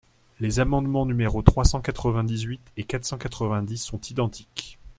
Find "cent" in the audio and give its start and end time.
1.63-1.79, 3.05-3.19